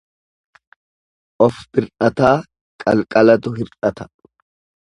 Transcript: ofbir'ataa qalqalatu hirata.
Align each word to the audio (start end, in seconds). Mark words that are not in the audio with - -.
ofbir'ataa 1.47 2.33
qalqalatu 2.81 3.55
hirata. 3.59 4.11